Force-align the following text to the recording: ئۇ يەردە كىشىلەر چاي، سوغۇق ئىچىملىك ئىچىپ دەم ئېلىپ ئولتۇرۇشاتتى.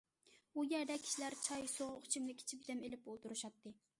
ئۇ 0.59 0.63
يەردە 0.69 0.95
كىشىلەر 1.03 1.35
چاي، 1.41 1.67
سوغۇق 1.75 2.09
ئىچىملىك 2.09 2.43
ئىچىپ 2.45 2.65
دەم 2.71 2.83
ئېلىپ 2.89 3.09
ئولتۇرۇشاتتى. 3.13 3.77